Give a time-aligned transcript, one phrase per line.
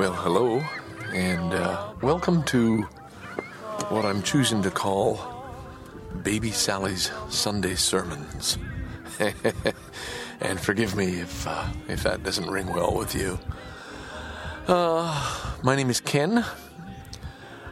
[0.00, 0.64] Well, hello,
[1.12, 2.84] and uh, welcome to
[3.90, 5.20] what I'm choosing to call
[6.22, 8.56] Baby Sally's Sunday Sermons.
[10.40, 13.38] and forgive me if uh, if that doesn't ring well with you.
[14.66, 16.46] Uh, my name is Ken.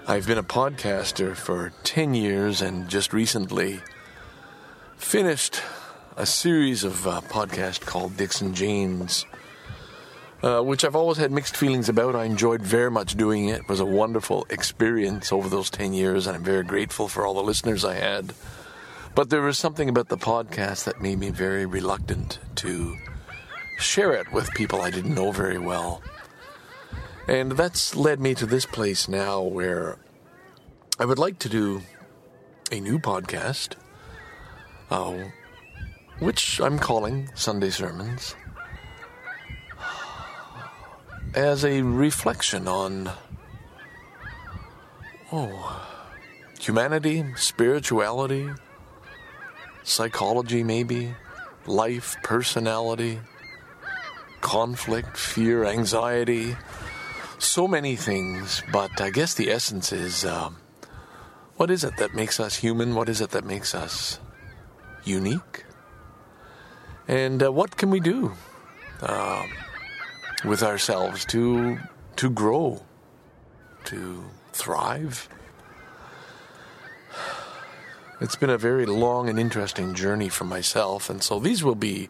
[0.07, 3.81] I've been a podcaster for 10 years and just recently
[4.99, 5.63] finished
[6.19, 9.25] a series of uh, podcasts called Dixon Janes,
[10.43, 12.15] uh, which I've always had mixed feelings about.
[12.15, 13.61] I enjoyed very much doing it.
[13.61, 17.35] It was a wonderful experience over those 10 years, and I'm very grateful for all
[17.35, 18.33] the listeners I had.
[19.15, 22.97] But there was something about the podcast that made me very reluctant to
[23.79, 26.03] share it with people I didn't know very well.
[27.27, 29.99] And that's led me to this place now where
[30.99, 31.83] I would like to do
[32.73, 33.75] a new podcast,
[34.91, 35.15] uh,
[36.19, 38.35] which I'm calling Sunday Sermons,
[41.35, 43.11] as a reflection on,
[45.33, 45.87] oh,
[46.61, 48.49] humanity, spirituality,
[49.83, 51.15] psychology, maybe,
[51.67, 53.21] life, personality,
[54.41, 56.57] conflict, fear, anxiety,
[57.39, 60.57] so many things, but I guess the essence is um,
[61.57, 62.95] what is it that makes us human?
[62.95, 64.19] What is it that makes us
[65.05, 65.65] unique?
[67.07, 68.33] And uh, what can we do
[69.03, 69.45] uh,
[70.45, 71.79] with ourselves to
[72.17, 72.83] to grow,
[73.85, 75.29] to thrive?
[78.21, 82.09] It's been a very long and interesting journey for myself, and so these will be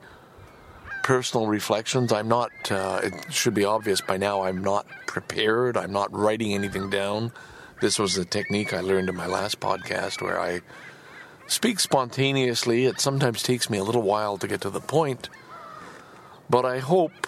[1.08, 2.12] personal reflections.
[2.12, 5.74] I'm not, uh, it should be obvious by now, I'm not prepared.
[5.78, 7.32] I'm not writing anything down.
[7.80, 10.60] This was a technique I learned in my last podcast where I
[11.46, 12.84] speak spontaneously.
[12.84, 15.30] It sometimes takes me a little while to get to the point,
[16.50, 17.26] but I hope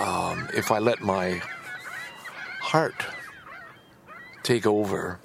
[0.00, 1.42] um, if I let my
[2.60, 3.06] heart
[4.42, 5.18] take over,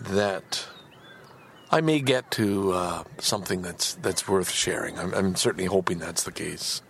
[0.00, 0.66] that
[1.70, 4.98] I may get to uh, something that's that's worth sharing.
[4.98, 6.82] I'm, I'm, certainly hoping that's the case.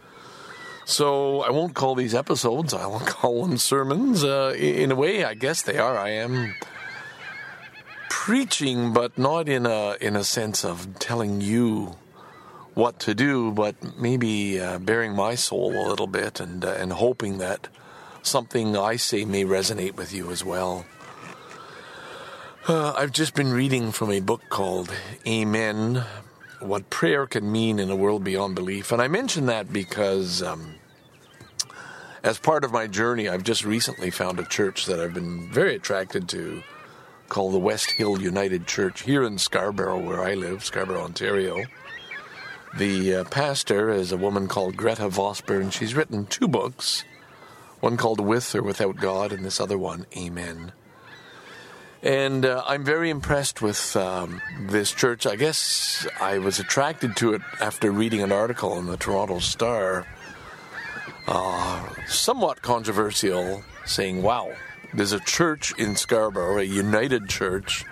[0.86, 2.72] So I won't call these episodes.
[2.72, 4.24] I will call them sermons.
[4.24, 5.98] Uh, in a way, I guess they are.
[5.98, 6.54] I am
[8.08, 11.96] preaching, but not in a in a sense of telling you
[12.74, 16.92] what to do, but maybe uh, bearing my soul a little bit and uh, and
[16.92, 17.68] hoping that
[18.22, 20.86] something I say may resonate with you as well.
[22.68, 24.92] Uh, I've just been reading from a book called
[25.26, 26.04] Amen
[26.60, 28.92] What Prayer Can Mean in a World Beyond Belief.
[28.92, 30.74] And I mention that because, um,
[32.22, 35.74] as part of my journey, I've just recently found a church that I've been very
[35.74, 36.62] attracted to
[37.30, 41.64] called the West Hill United Church here in Scarborough, where I live, Scarborough, Ontario.
[42.76, 45.70] The uh, pastor is a woman called Gretta Vosper.
[45.72, 47.04] She's written two books
[47.80, 50.72] one called With or Without God, and this other one, Amen.
[52.02, 55.26] And uh, I'm very impressed with um, this church.
[55.26, 60.06] I guess I was attracted to it after reading an article in the Toronto Star,
[61.26, 64.52] uh, somewhat controversial, saying, wow,
[64.94, 67.84] there's a church in Scarborough, a united church,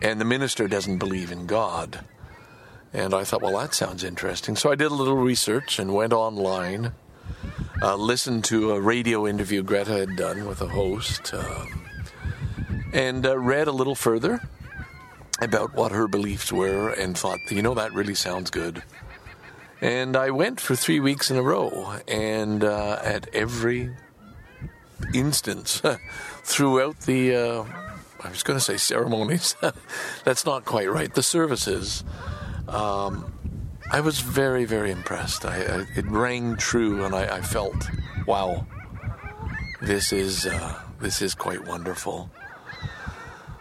[0.00, 2.04] and the minister doesn't believe in God.
[2.94, 4.56] And I thought, well, that sounds interesting.
[4.56, 6.92] So I did a little research and went online,
[7.82, 11.34] uh, listened to a radio interview Gretta had done with a host.
[11.34, 11.84] Um,
[12.94, 14.40] and uh, read a little further
[15.40, 18.82] about what her beliefs were and thought, you know, that really sounds good.
[19.80, 23.94] And I went for three weeks in a row, and uh, at every
[25.12, 25.82] instance
[26.42, 27.64] throughout the, uh,
[28.22, 29.56] I was going to say ceremonies,
[30.24, 32.04] that's not quite right, the services,
[32.68, 33.32] um,
[33.90, 35.44] I was very, very impressed.
[35.44, 37.88] I, I, it rang true, and I, I felt,
[38.26, 38.66] wow,
[39.80, 42.30] this is uh, this is quite wonderful.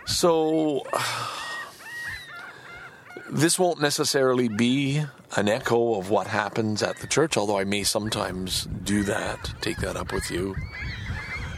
[0.05, 0.85] So,
[3.29, 5.03] this won't necessarily be
[5.35, 9.77] an echo of what happens at the church, although I may sometimes do that, take
[9.77, 10.55] that up with you.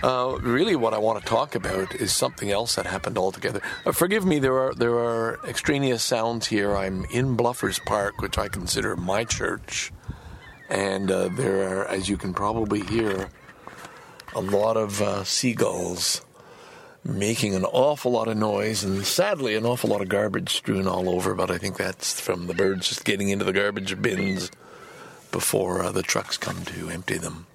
[0.05, 3.59] Uh, really, what I want to talk about is something else that happened altogether.
[3.87, 6.75] Uh, forgive me, there are there are extraneous sounds here.
[6.75, 9.91] I'm in Bluffers Park, which I consider my church,
[10.69, 13.31] and uh, there are, as you can probably hear,
[14.35, 16.23] a lot of uh, seagulls
[17.03, 21.09] making an awful lot of noise and sadly an awful lot of garbage strewn all
[21.09, 21.33] over.
[21.33, 24.51] But I think that's from the birds just getting into the garbage bins
[25.31, 27.47] before uh, the trucks come to empty them.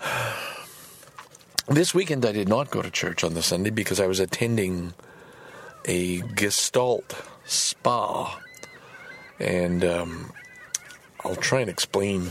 [1.70, 4.92] This weekend I did not go to church on the Sunday because I was attending
[5.84, 7.14] a Gestalt
[7.44, 8.40] spa.
[9.38, 10.32] And um,
[11.24, 12.30] I'll try and explain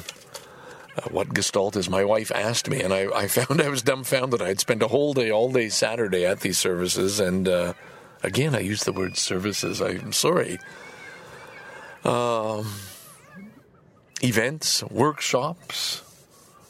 [0.98, 1.90] uh, what Gestalt is.
[1.90, 4.42] My wife asked me, and I, I found I was dumbfounded.
[4.42, 7.74] I'd spent a whole day, all day Saturday at these services, and uh,
[8.22, 9.82] again, I use the word services.
[9.82, 10.60] I'm sorry.
[12.04, 12.74] Um,
[14.22, 16.02] events, workshops,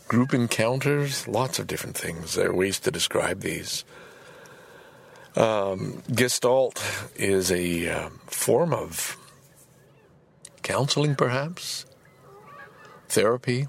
[0.09, 2.35] group encounters, lots of different things.
[2.35, 3.85] There are ways to describe these.
[5.35, 6.83] Um, Gestalt
[7.15, 9.15] is a uh, form of
[10.63, 11.85] counseling, perhaps,
[13.07, 13.67] therapy,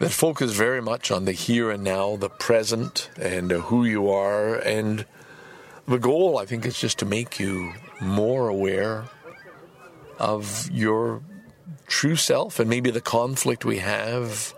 [0.00, 4.10] that focuses very much on the here and now, the present, and uh, who you
[4.10, 4.56] are.
[4.56, 5.04] And
[5.86, 9.04] the goal, I think, is just to make you more aware
[10.18, 11.22] of your
[11.86, 14.54] true self and maybe the conflict we have,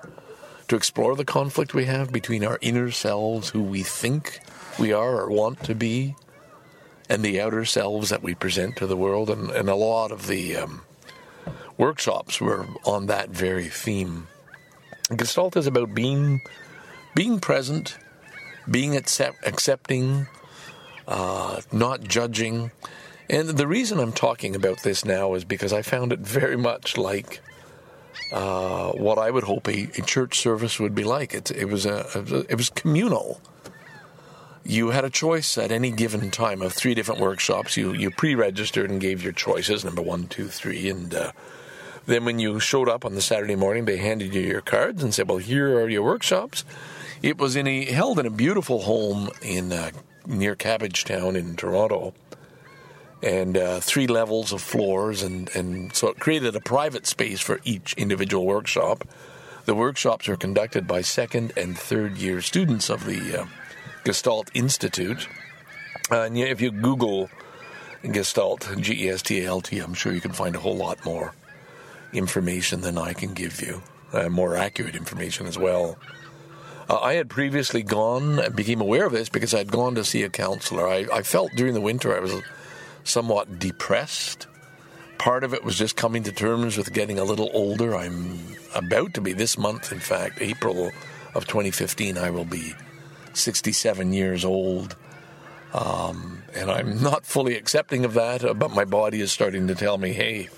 [0.69, 4.41] to explore the conflict we have between our inner selves, who we think
[4.79, 6.17] we are or want to be,
[7.09, 9.31] and the outer selves that we present to the world.
[9.31, 10.83] And, and a lot of the um,
[11.79, 14.27] workshops were on that very theme.
[15.15, 16.41] Gestalt is about being
[17.15, 17.97] being present,
[18.71, 20.27] being accept, accepting,
[21.09, 22.73] uh, not judging.
[23.31, 26.99] And the reason I'm talking about this now is because I found it very much
[26.99, 27.41] like
[28.33, 31.33] uh, what I would hope a, a, church service would be like.
[31.33, 33.41] It, it was a, it was communal.
[34.65, 37.77] You had a choice at any given time of three different workshops.
[37.77, 41.33] You you pre-registered and gave your choices, number one, two, three, and uh,
[42.07, 45.15] then when you showed up on the Saturday morning, they handed you your cards and
[45.15, 46.65] said, "Well, here are your workshops."
[47.23, 49.91] It was in a held in a beautiful home in uh,
[50.27, 52.13] near Cabbagetown in Toronto,
[53.27, 57.61] and uh, three levels of floors, and and so it created a private space for
[57.65, 59.05] each individual workshop.
[59.65, 63.47] The workshops are conducted by second and third year students of the uh,
[64.05, 65.29] Gestalt Institute.
[66.09, 67.29] Uh, and if you Google
[68.05, 70.77] Gestalt, G E S T A L T, I'm sure you can find a whole
[70.77, 71.35] lot more
[72.13, 73.83] information than I can give you,
[74.13, 75.99] uh, more accurate information as well.
[76.89, 80.31] Uh, I had previously gone, became aware of this because I'd gone to see a
[80.31, 80.87] counselor.
[80.87, 82.41] I, I felt during the winter I was
[83.07, 84.47] somewhat depressed.
[85.19, 87.97] Part of it was just coming to terms with getting a little older.
[87.97, 88.39] I'm
[88.75, 90.91] about to be this month, in fact, April
[91.35, 92.75] of 2015, I will be
[93.35, 94.97] 67 years old.
[95.73, 99.75] Um, and I'm not fully accepting of that, uh, but my body is starting to
[99.75, 100.49] tell me, hey,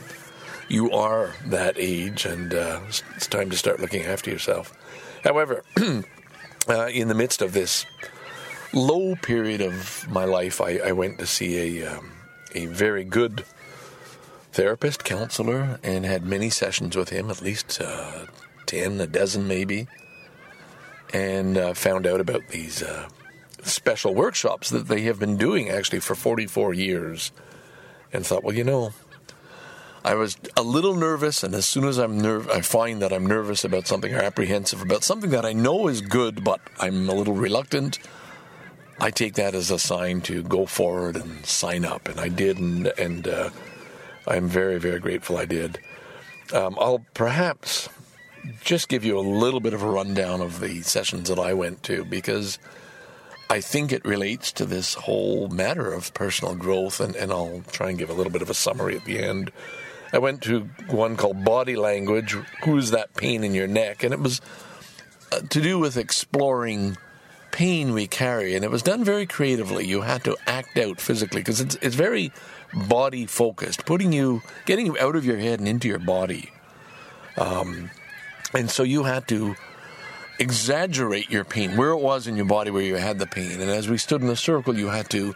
[0.68, 4.72] you are that age, and uh, it's time to start looking after yourself.
[5.24, 5.64] However,
[6.68, 7.86] uh, in the midst of this
[8.72, 12.12] low period of my life, I, I went to see a um,
[12.54, 13.44] a very good
[14.52, 18.26] therapist, counselor, and had many sessions with him, at least uh,
[18.66, 19.86] ten, a dozen maybe
[21.12, 23.08] and uh, found out about these uh,
[23.62, 27.32] special workshops that they have been doing actually for 44 years
[28.12, 28.92] and thought, well, you know,
[30.04, 33.26] I was a little nervous, and as soon as I'm nerv- I find that I'm
[33.26, 37.14] nervous about something or apprehensive about something that I know is good, but I'm a
[37.14, 37.98] little reluctant.
[39.00, 42.58] I take that as a sign to go forward and sign up, and I did,
[42.58, 43.50] and and uh,
[44.26, 45.78] I'm very very grateful I did.
[46.52, 47.88] Um, I'll perhaps
[48.62, 51.82] just give you a little bit of a rundown of the sessions that I went
[51.84, 52.58] to because
[53.50, 57.90] I think it relates to this whole matter of personal growth, and, and I'll try
[57.90, 59.50] and give a little bit of a summary at the end.
[60.12, 62.32] I went to one called Body Language
[62.64, 64.02] Who's That Pain in Your Neck?
[64.02, 64.40] And it was
[65.32, 66.96] uh, to do with exploring
[67.50, 69.86] pain we carry, and it was done very creatively.
[69.86, 72.32] You had to act out physically because it's, it's very
[72.72, 76.50] body focused, putting you, getting you out of your head and into your body.
[77.36, 77.90] Um,
[78.54, 79.56] and so you had to
[80.38, 83.60] exaggerate your pain, where it was in your body where you had the pain.
[83.60, 85.34] And as we stood in a circle, you had to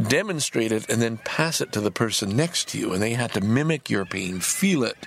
[0.00, 2.92] demonstrate it and then pass it to the person next to you.
[2.92, 5.06] And they had to mimic your pain, feel it,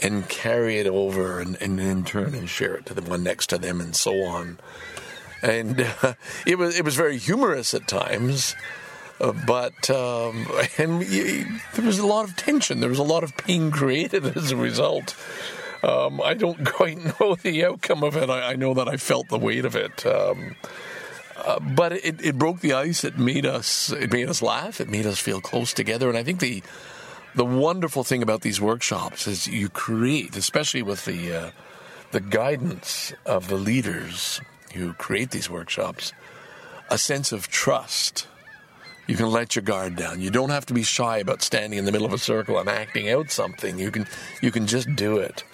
[0.00, 3.48] and carry it over and, and in turn and share it to the one next
[3.50, 4.58] to them and so on.
[5.42, 6.14] And uh,
[6.46, 8.54] it was it was very humorous at times.
[9.20, 10.46] Uh, but um,
[10.78, 12.80] and there was a lot of tension.
[12.80, 15.16] There was a lot of pain created as a result.
[15.82, 18.30] Um, I don't quite know the outcome of it.
[18.30, 20.04] I, I know that I felt the weight of it.
[20.06, 20.56] Um,
[21.36, 23.04] uh, but it, it broke the ice.
[23.04, 24.80] It made us it made us laugh.
[24.80, 26.08] It made us feel close together.
[26.08, 26.62] And I think the
[27.34, 31.50] the wonderful thing about these workshops is you create, especially with the uh,
[32.10, 34.40] the guidance of the leaders
[34.72, 36.12] who create these workshops,
[36.90, 38.26] a sense of trust.
[39.06, 40.20] You can let your guard down.
[40.20, 42.68] You don't have to be shy about standing in the middle of a circle and
[42.68, 43.78] acting out something.
[43.78, 44.06] You can
[44.40, 45.44] you can just do it.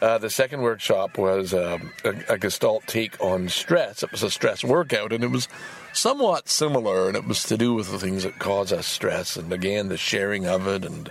[0.00, 4.02] Uh, the second workshop was um, a, a Gestalt take on stress.
[4.02, 5.48] It was a stress workout, and it was
[5.92, 9.52] somewhat similar, and it was to do with the things that cause us stress, and
[9.52, 11.10] again, the sharing of it, and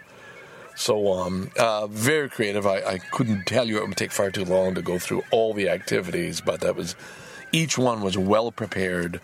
[0.76, 1.52] so on.
[1.58, 2.66] Uh, very creative.
[2.66, 5.54] I, I couldn't tell you it would take far too long to go through all
[5.54, 6.96] the activities, but that was
[7.52, 9.22] each one was well prepared.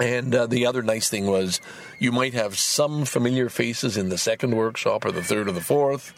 [0.00, 1.60] And uh, the other nice thing was
[2.00, 5.60] you might have some familiar faces in the second workshop or the third or the
[5.60, 6.12] fourth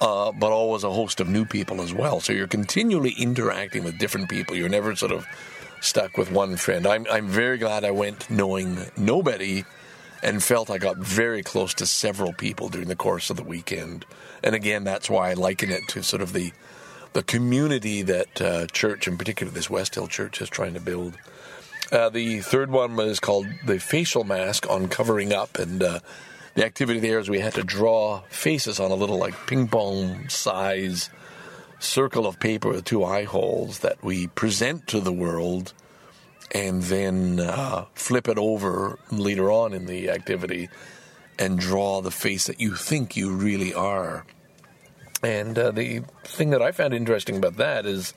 [0.00, 2.20] uh, but always a host of new people as well.
[2.20, 4.56] So you're continually interacting with different people.
[4.56, 5.26] You're never sort of
[5.80, 6.86] stuck with one friend.
[6.86, 9.64] I'm, I'm very glad I went knowing nobody
[10.22, 14.04] and felt I got very close to several people during the course of the weekend.
[14.42, 16.52] And again, that's why I liken it to sort of the
[17.12, 21.16] the community that uh, church, in particular this West Hill Church, is trying to build.
[21.90, 26.00] Uh, the third one was called the facial mask on covering up, and uh,
[26.54, 30.28] the activity there is we had to draw faces on a little like ping pong
[30.28, 31.10] size
[31.78, 35.72] circle of paper with two eye holes that we present to the world
[36.52, 40.68] and then uh, flip it over later on in the activity
[41.38, 44.26] and draw the face that you think you really are.
[45.22, 48.14] And uh, the thing that I found interesting about that is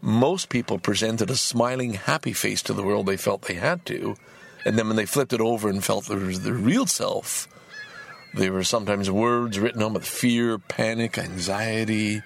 [0.00, 4.16] most people presented a smiling, happy face to the world they felt they had to
[4.66, 7.46] and then when they flipped it over and felt there was their real self,
[8.34, 12.20] there were sometimes words written on with fear, panic, anxiety.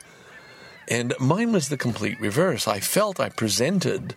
[0.88, 2.66] And mine was the complete reverse.
[2.66, 4.14] I felt I presented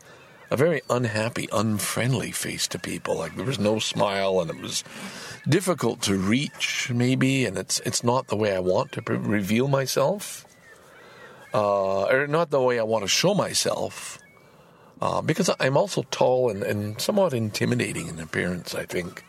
[0.53, 3.17] a very unhappy, unfriendly face to people.
[3.17, 4.83] Like there was no smile, and it was
[5.49, 7.45] difficult to reach, maybe.
[7.45, 10.45] And it's it's not the way I want to pre- reveal myself,
[11.55, 14.19] uh, or not the way I want to show myself
[15.01, 18.75] uh, because I'm also tall and, and, somewhat intimidating in appearance.
[18.75, 19.23] I think.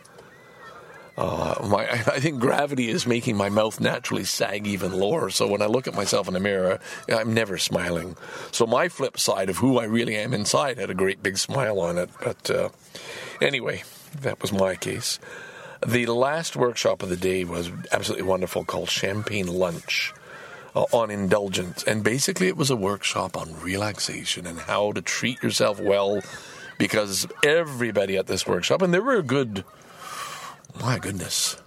[1.17, 5.29] Uh, my, I think gravity is making my mouth naturally sag even lower.
[5.29, 6.79] So when I look at myself in the mirror,
[7.09, 8.17] I'm never smiling.
[8.51, 11.79] So my flip side of who I really am inside had a great big smile
[11.79, 12.09] on it.
[12.21, 12.69] But uh,
[13.41, 13.83] anyway,
[14.21, 15.19] that was my case.
[15.85, 20.13] The last workshop of the day was absolutely wonderful, called Champagne Lunch
[20.75, 21.83] uh, on indulgence.
[21.83, 26.21] And basically, it was a workshop on relaxation and how to treat yourself well
[26.77, 29.63] because everybody at this workshop, and there were a good,
[30.79, 31.57] my goodness,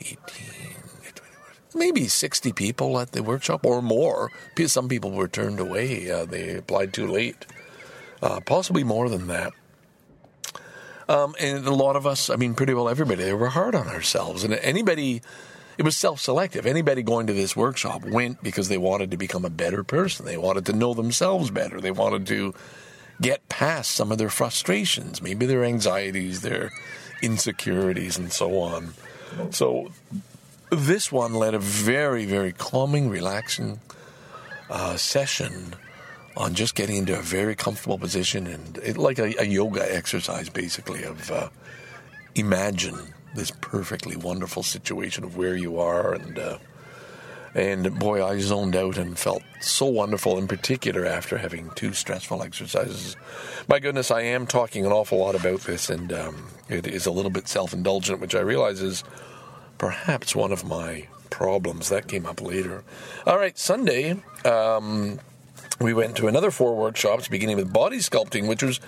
[0.00, 0.16] 18,
[1.74, 4.30] maybe 60 people at the workshop or more.
[4.66, 7.46] Some people were turned away, uh, they applied too late,
[8.22, 9.52] uh, possibly more than that.
[11.08, 13.88] Um, and a lot of us, I mean, pretty well everybody, they were hard on
[13.88, 14.44] ourselves.
[14.44, 15.22] And anybody
[15.78, 16.66] it was self-selective.
[16.66, 20.26] Anybody going to this workshop went because they wanted to become a better person.
[20.26, 21.80] They wanted to know themselves better.
[21.80, 22.54] They wanted to
[23.20, 26.72] get past some of their frustrations, maybe their anxieties, their
[27.22, 28.94] insecurities, and so on.
[29.50, 29.92] So
[30.70, 33.80] this one led a very, very calming, relaxing
[34.70, 35.74] uh, session
[36.36, 40.48] on just getting into a very comfortable position and it, like a, a, yoga exercise,
[40.48, 41.48] basically, of uh,
[42.34, 42.98] imagine
[43.34, 46.58] this perfectly wonderful situation of where you are and uh,
[47.54, 52.42] and boy I zoned out and felt so wonderful in particular after having two stressful
[52.42, 53.16] exercises.
[53.68, 57.10] My goodness I am talking an awful lot about this and um, it is a
[57.10, 59.04] little bit self-indulgent which I realize is
[59.78, 61.88] perhaps one of my problems.
[61.88, 62.84] That came up later.
[63.26, 65.20] All right Sunday um,
[65.80, 68.80] we went to another four workshops beginning with body sculpting which was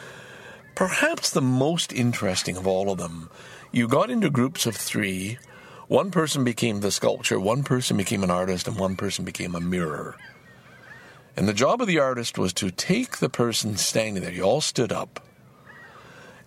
[0.75, 3.29] perhaps the most interesting of all of them.
[3.73, 5.39] You got into groups of three.
[5.89, 9.61] One person became the sculpture, one person became an artist, and one person became a
[9.61, 10.17] mirror.
[11.37, 14.61] And the job of the artist was to take the person standing there, you all
[14.61, 15.21] stood up,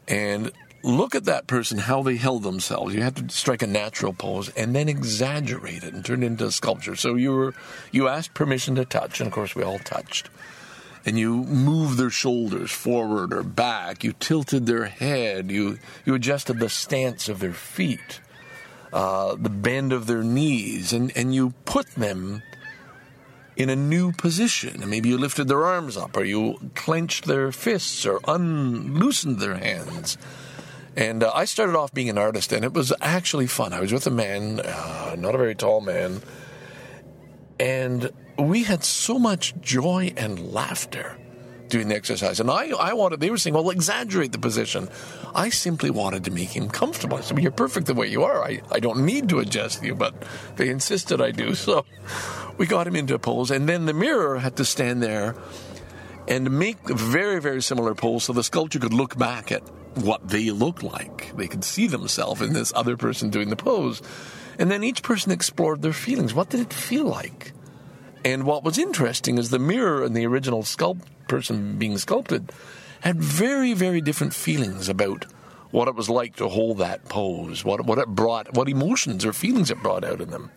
[0.08, 0.52] and
[0.84, 2.96] look at that person, how they held themselves.
[2.96, 6.46] You had to strike a natural pose and then exaggerate it and turn it into
[6.46, 6.96] a sculpture.
[6.96, 7.54] So you were
[7.92, 10.30] you asked permission to touch, and of course we all touched
[11.08, 14.04] and you moved their shoulders forward or back.
[14.04, 15.50] You tilted their head.
[15.50, 18.20] You, you adjusted the stance of their feet,
[18.94, 22.44] uh, the bend of their knees, and, and you put them
[23.56, 24.82] in a new position.
[24.82, 29.56] And maybe you lifted their arms up, or you clenched their fists, or unloosened their
[29.56, 30.18] hands.
[30.96, 33.74] And uh, I started off being an artist, and it was actually fun.
[33.74, 36.22] I was with a man, uh, not a very tall man,
[37.60, 41.18] and we had so much joy and laughter
[41.70, 42.40] doing the exercise.
[42.40, 44.90] And I, I wanted, they were saying, well, exaggerate the position.
[45.36, 47.18] I simply wanted to make him comfortable.
[47.18, 48.44] I said, well, you're perfect the way you are.
[48.44, 50.14] I, I don't need to adjust you, but
[50.56, 51.56] they insisted I do.
[51.68, 51.86] So
[52.58, 53.52] we got him into a pose.
[53.52, 55.36] And then the mirror had to stand there
[56.28, 59.64] and make very, very similar pose so the sculpture could look back at
[59.96, 61.36] what they look like.
[61.36, 64.02] They could see themselves in this other person doing the pose.
[64.58, 66.34] And then each person explored their feelings.
[66.34, 67.52] What did it feel like?
[68.24, 72.52] And what was interesting is the mirror and the original sculpt person being sculpted
[73.02, 75.26] had very, very different feelings about
[75.72, 79.34] what it was like to hold that pose, what what it brought, what emotions or
[79.34, 80.50] feelings it brought out in them.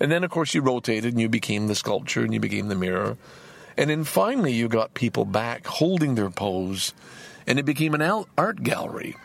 [0.00, 2.74] And then, of course, you rotated and you became the sculpture and you became the
[2.74, 3.16] mirror.
[3.76, 6.92] And then finally, you got people back holding their pose,
[7.46, 9.16] and it became an art gallery.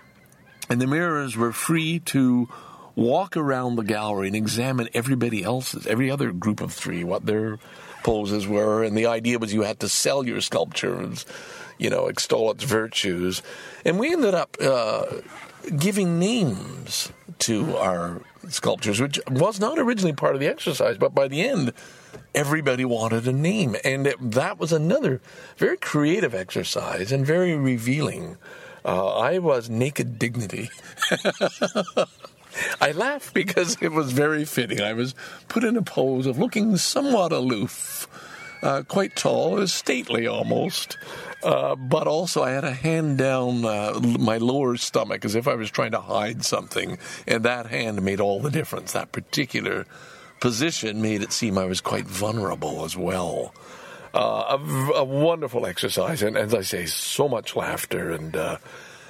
[0.70, 2.48] And the mirrors were free to
[2.96, 7.58] walk around the gallery and examine everybody else's, every other group of three, what their
[8.04, 8.84] poses were.
[8.84, 11.26] And the idea was you had to sell your sculptures,
[11.78, 13.42] you know, extol its virtues.
[13.84, 15.06] And we ended up uh,
[15.78, 21.28] giving names to our sculptures, which was not originally part of the exercise, but by
[21.28, 21.74] the end,
[22.36, 23.76] everybody wanted a name.
[23.84, 25.22] And it, that was another
[25.58, 28.38] very creative exercise and very revealing.
[28.86, 30.70] Uh, I was naked dignity.
[32.80, 34.82] I laugh because it was very fitting.
[34.82, 35.16] I was
[35.48, 38.08] put in a pose of looking somewhat aloof,
[38.62, 40.98] uh, quite tall, stately almost.
[41.44, 45.56] Uh, but also, I had a hand down uh, my lower stomach as if I
[45.56, 48.94] was trying to hide something, and that hand made all the difference.
[48.94, 49.86] That particular
[50.40, 53.54] position made it seem I was quite vulnerable as well.
[54.14, 58.58] Uh, a, a, wonderful exercise, and as I say, so much laughter and uh,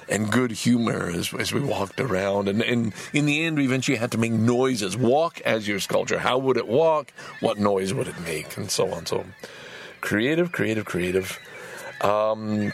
[0.08, 2.48] and good humor as, as we walked around.
[2.48, 4.96] And, and in the end, we eventually had to make noises.
[4.96, 6.18] Walk as your sculpture.
[6.18, 7.12] How would it walk?
[7.40, 8.56] What noise would it make?
[8.56, 9.06] And so on.
[9.06, 9.24] So
[10.00, 11.38] creative, creative, creative.
[12.00, 12.72] Um,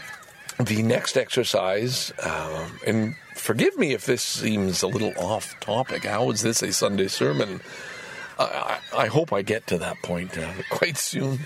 [0.59, 6.03] the next exercise, um, and forgive me if this seems a little off topic.
[6.03, 7.61] How is this a Sunday sermon?
[8.97, 11.39] I, hope I get to that point uh, quite soon.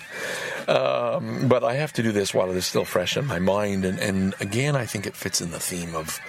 [0.68, 3.86] Um, but I have to do this while it is still fresh in my mind.
[3.86, 6.20] And, and again, I think it fits in the theme of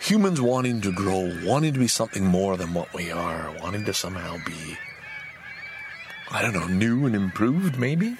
[0.00, 3.94] humans wanting to grow, wanting to be something more than what we are, wanting to
[3.94, 4.76] somehow be,
[6.30, 8.16] I don't know, new and improved, maybe?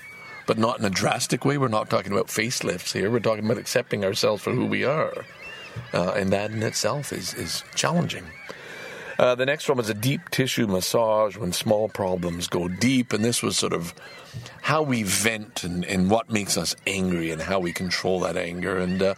[0.47, 1.59] But not in a drastic way.
[1.59, 3.11] We're not talking about facelifts here.
[3.11, 5.25] We're talking about accepting ourselves for who we are.
[5.93, 8.25] Uh, and that in itself is, is challenging.
[9.19, 13.25] Uh, the next one was a deep tissue massage when small problems go deep, and
[13.25, 13.95] this was sort of
[14.63, 18.77] how we vent and, and what makes us angry and how we control that anger.
[18.77, 19.15] And uh,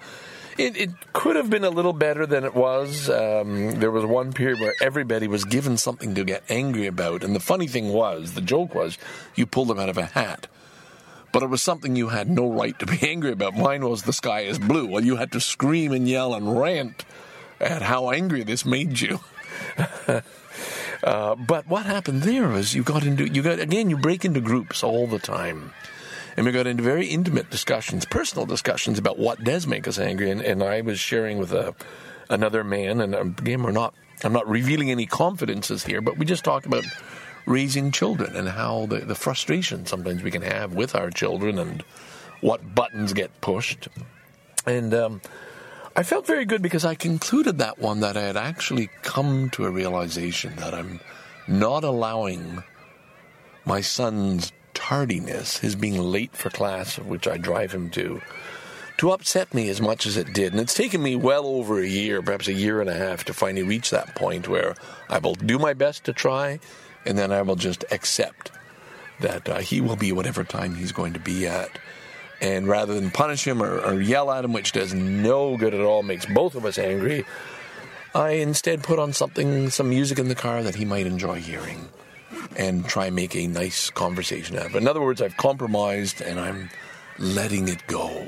[0.57, 3.11] it, it, could have been a little better than it was.
[3.11, 7.35] Um, there was one period where everybody was given something to get angry about, and
[7.35, 8.99] the funny thing was, the joke was,
[9.35, 10.47] you pulled them out of a hat.
[11.33, 13.57] But it was something you had no right to be angry about.
[13.57, 14.87] Mine was the sky is blue.
[14.87, 17.05] Well, you had to scream and yell and rant
[17.61, 19.21] at how angry this made you.
[21.03, 24.41] uh, but what happened there was you got into you got again you break into
[24.41, 25.73] groups all the time.
[26.37, 30.31] And we got into very intimate discussions, personal discussions about what does make us angry.
[30.31, 31.75] And, and I was sharing with a,
[32.31, 33.93] another man, and again, we're not,
[34.23, 36.85] I'm not revealing any confidences here, but we just talked about
[37.45, 41.83] raising children and how the, the frustration sometimes we can have with our children and
[42.41, 43.89] what buttons get pushed.
[44.65, 45.21] And um,
[45.99, 49.65] I felt very good because I concluded that one that I had actually come to
[49.65, 51.01] a realization that I'm
[51.49, 52.63] not allowing
[53.65, 58.23] my son's tardiness, his being late for class, which I drive him to,
[58.99, 60.53] to upset me as much as it did.
[60.53, 63.35] And it's taken me well over a year, perhaps a year and a half, to
[63.35, 64.77] finally reach that point where
[65.09, 66.61] I will do my best to try,
[67.07, 68.53] and then I will just accept
[69.19, 71.77] that uh, he will be whatever time he's going to be at
[72.41, 75.81] and rather than punish him or, or, yell at him, which does no good at
[75.81, 77.25] all, makes both of us angry,
[78.15, 81.89] I instead put on something, some music in the car that he might enjoy hearing
[82.57, 84.83] and try and make a nice conversation out of it.
[84.83, 86.71] In other words, I've compromised and I'm
[87.19, 88.27] letting it go.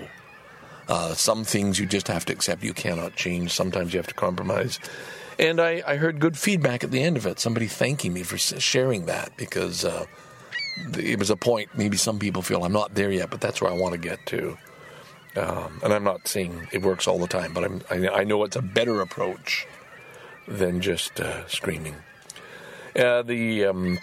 [0.88, 3.52] Uh, some things you just have to accept you cannot change.
[3.52, 4.80] Sometimes you have to compromise.
[5.38, 7.38] And I, I heard good feedback at the end of it.
[7.38, 10.06] Somebody thanking me for sharing that because uh,
[10.96, 11.70] it was a point.
[11.76, 14.24] Maybe some people feel I'm not there yet, but that's where I want to get
[14.26, 14.56] to.
[15.36, 18.42] Um, and I'm not saying it works all the time, but I'm, I, I know
[18.44, 19.66] it's a better approach
[20.48, 21.94] than just uh, screaming.
[22.96, 23.98] Uh, the um,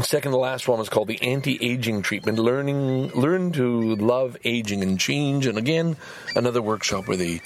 [0.00, 2.38] second to last one was called the anti-aging treatment.
[2.38, 5.46] Learning, learn to love aging and change.
[5.46, 5.96] And again,
[6.36, 7.40] another workshop where they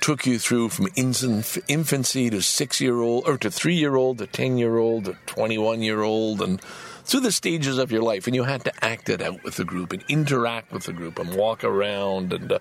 [0.00, 6.60] took you through from infancy to six-year-old, or to three-year-old to ten-year-old to twenty-one-year-old, and
[7.04, 9.64] through the stages of your life, and you had to act it out with the
[9.64, 12.52] group and interact with the group and walk around and.
[12.52, 12.58] Uh,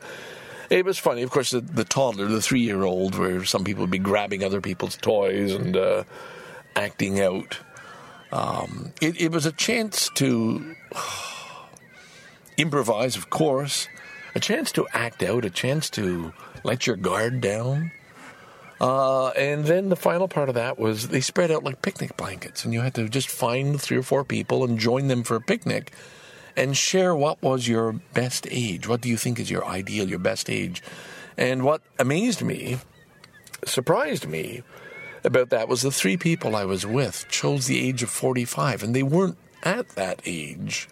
[0.69, 3.81] it was funny, of course, the, the toddler, the three year old, where some people
[3.81, 6.05] would be grabbing other people's toys and uh,
[6.77, 7.59] acting out.
[8.31, 10.75] Um, it, it, was a chance to
[12.57, 13.89] improvise, of course,
[14.33, 16.31] a chance to act out, a chance to
[16.63, 17.91] let your guard down.
[18.81, 22.65] Uh, and then the final part of that was they spread out like picnic blankets,
[22.65, 25.41] and you had to just find three or four people and join them for a
[25.41, 25.93] picnic.
[26.57, 28.87] and share what was your best age.
[28.87, 30.83] What do you think is your ideal, your best age?
[31.37, 32.79] And what amazed me,
[33.65, 34.63] surprised me
[35.23, 38.95] about that was the three people I was with chose the age of 45, and
[38.95, 40.89] they weren't at that age.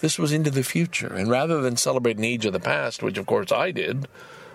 [0.00, 1.12] This was into the future.
[1.12, 4.08] And rather than celebrate an age of the past, which of course I did,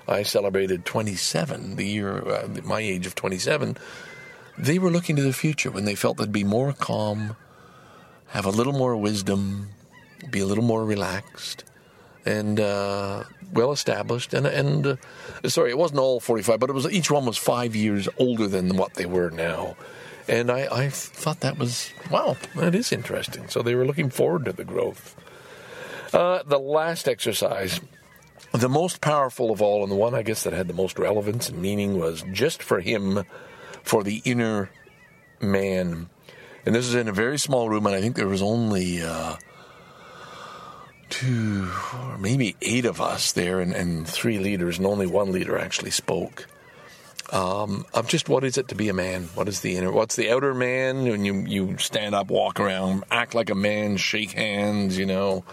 [0.10, 3.78] I celebrated 27, the year, uh, my age of 27,
[4.58, 7.36] they were looking to the future when they felt they'd be more calm,
[8.28, 9.70] have a little more wisdom,
[10.30, 11.64] be a little more relaxed,
[12.26, 14.34] and uh, well established.
[14.34, 14.96] And and uh,
[15.48, 18.76] sorry, it wasn't all 45, but it was each one was five years older than
[18.76, 19.76] what they were now.
[20.28, 23.48] And I, I thought that was wow, that is interesting.
[23.48, 25.16] So they were looking forward to the growth.
[26.14, 27.80] Uh, the last exercise,
[28.52, 31.50] the most powerful of all, and the one I guess that had the most relevance
[31.50, 33.24] and meaning was just for him,
[33.84, 34.70] for the inner
[35.40, 36.10] man.
[36.66, 39.36] And this is in a very small room, and I think there was only uh,
[41.10, 45.58] two or maybe eight of us there, and, and three leaders, and only one leader
[45.58, 46.48] actually spoke.
[47.32, 49.30] Um, of just what is it to be a man?
[49.36, 49.92] What is the inner?
[49.92, 51.04] What's the outer man?
[51.04, 55.44] When you you stand up, walk around, act like a man, shake hands, you know,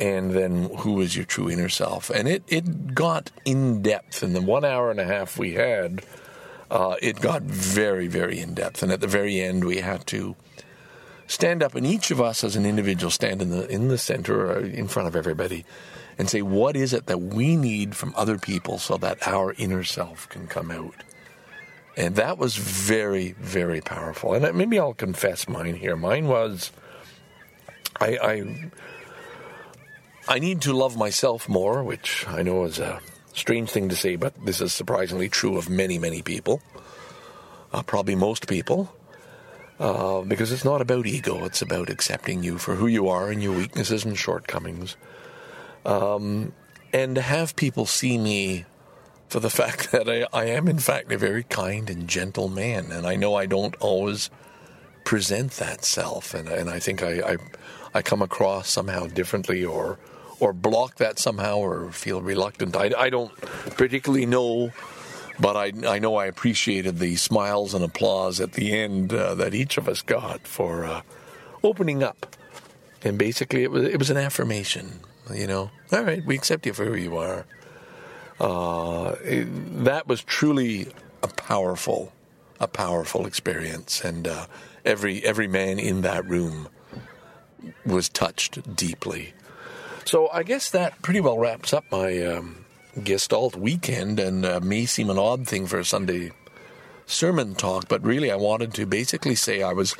[0.00, 2.10] and then who is your true inner self?
[2.10, 6.02] And it it got in depth in the one hour and a half we had.
[6.70, 10.34] Uh, it got very very in depth, and at the very end we had to
[11.26, 14.50] stand up, and each of us as an individual stand in the in the center
[14.50, 15.64] or in front of everybody
[16.20, 19.82] and say, what is it that we need from other people so that our inner
[19.82, 20.94] self can come out?
[21.96, 24.34] And that was very, very powerful.
[24.34, 25.96] And maybe I'll confess mine here.
[25.96, 26.72] Mine was,
[27.98, 28.70] I, I,
[30.30, 33.00] I need to love myself more, which I know is a
[33.32, 36.62] strange thing to say, but this is surprisingly true of many, many people.
[37.72, 38.94] Uh, probably most people.
[39.80, 43.42] Uh, because it's not about ego, it's about accepting you for who you are and
[43.42, 44.96] your weaknesses and shortcomings.
[45.84, 46.52] Um,
[46.92, 48.66] and to have people see me
[49.28, 52.92] for the fact that I, I am, in fact, a very kind and gentle man.
[52.92, 54.30] And I know I don't always
[55.04, 56.34] present that self.
[56.34, 57.36] And, and I think I, I,
[57.94, 59.98] I come across somehow differently or,
[60.40, 62.76] or block that somehow or feel reluctant.
[62.76, 63.34] I, I don't
[63.76, 64.70] particularly know,
[65.38, 69.54] but I, I know I appreciated the smiles and applause at the end uh, that
[69.54, 71.02] each of us got for uh,
[71.62, 72.34] opening up.
[73.02, 75.00] And basically, it was, it was an affirmation
[75.34, 77.46] you know, all right, we accept you for who you are.
[78.38, 80.88] Uh, it, that was truly
[81.22, 82.12] a powerful,
[82.58, 84.46] a powerful experience, and uh,
[84.84, 86.68] every every man in that room
[87.84, 89.34] was touched deeply.
[90.10, 92.64] So I guess that pretty well wraps up my um,
[93.00, 96.32] Gestalt weekend, and uh, may seem an odd thing for a Sunday
[97.06, 99.94] sermon talk, but really I wanted to basically say I was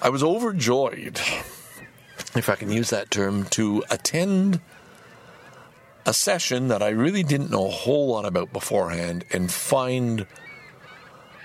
[0.00, 1.18] I was overjoyed
[2.36, 4.60] if I can use that term, to attend
[6.06, 10.24] a session that I really didn't know a whole lot about beforehand and find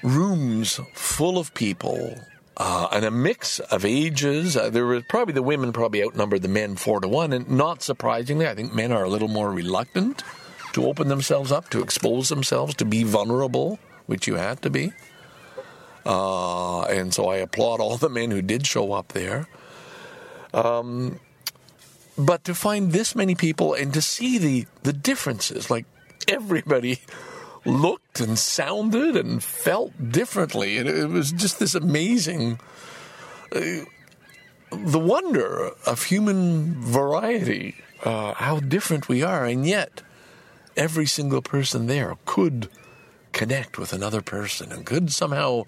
[0.03, 2.13] rooms full of people
[2.57, 4.57] uh, and a mix of ages.
[4.57, 7.81] Uh, there were probably the women probably outnumbered the men four to one, and not
[7.81, 10.23] surprisingly, I think men are a little more reluctant
[10.73, 14.91] to open themselves up, to expose themselves, to be vulnerable, which you had to be.
[16.05, 19.47] Uh, and so I applaud all the men who did show up there.
[20.53, 21.19] Um,
[22.17, 25.85] but to find this many people and to see the, the differences, like
[26.27, 26.99] everybody
[27.65, 30.77] looked and sounded and felt differently.
[30.77, 32.59] And it was just this amazing,
[33.55, 33.85] uh,
[34.71, 39.45] the wonder of human variety, uh, how different we are.
[39.45, 40.01] And yet,
[40.75, 42.69] every single person there could
[43.31, 45.63] connect with another person and could somehow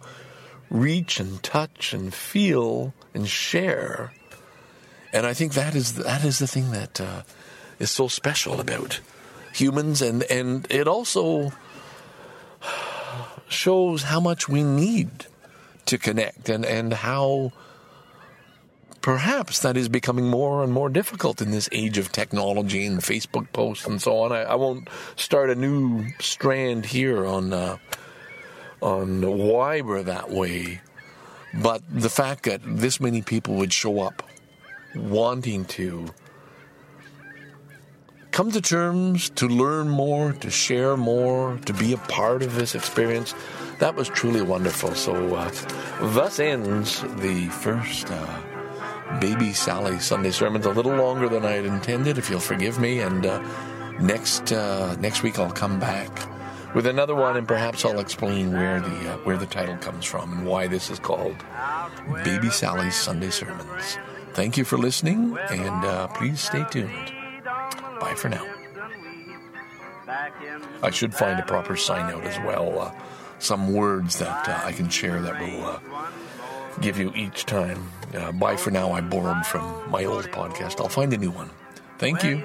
[0.69, 4.11] reach and touch and feel and share
[5.13, 7.21] and I think that is that is the thing that uh,
[7.79, 8.99] is so special about
[9.53, 11.53] humans, and and it also
[13.53, 15.27] shows how much we need
[15.85, 17.51] to connect, and and how
[19.01, 23.51] perhaps that is becoming more and more difficult in this age of technology and Facebook
[23.51, 24.31] posts and so on.
[24.31, 27.77] I, I won't start a new strand here on uh,
[28.81, 30.81] on why we're that way,
[31.53, 34.23] but the fact that this many people would show up
[34.95, 36.07] wanting to
[38.33, 42.73] come to terms, to learn more, to share more, to be a part of this
[42.73, 43.33] experience.
[43.77, 44.95] That was truly wonderful.
[44.95, 45.51] So, uh,
[46.13, 50.65] thus ends the first uh, Baby Sally Sunday sermons.
[50.65, 52.99] A little longer than I had intended, if you'll forgive me.
[52.99, 53.39] And uh,
[54.01, 56.09] next uh, next week I'll come back
[56.73, 60.33] with another one, and perhaps I'll explain where the uh, where the title comes from
[60.33, 61.35] and why this is called
[62.23, 63.99] Baby Sally's Sunday Sermons.
[64.33, 67.22] Thank you for listening, and uh, please stay tuned.
[68.03, 68.45] Bye for now.
[70.81, 72.77] I should find a proper sign out as well.
[72.77, 72.91] Uh,
[73.39, 75.79] some words that uh, I can share that will uh,
[76.81, 77.89] give you each time.
[78.13, 78.91] Uh, bye for now.
[78.91, 80.81] I borrowed from my old podcast.
[80.81, 81.49] I'll find a new one.
[81.97, 82.43] Thank you.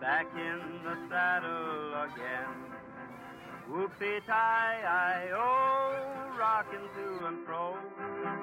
[0.00, 2.72] Back in the saddle again.
[4.26, 7.76] Tie, I oh, rocking to and fro.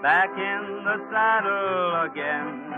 [0.02, 2.72] Back in the saddle again.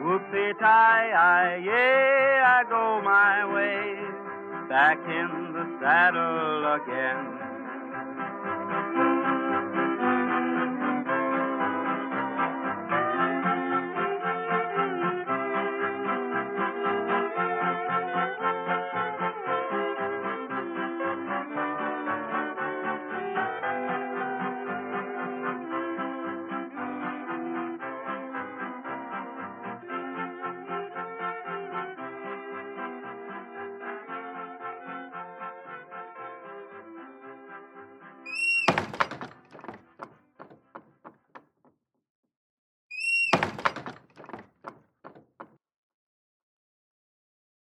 [0.00, 3.82] Whoopie tie, I yeah, I go my way.
[4.70, 7.41] Back in the saddle again.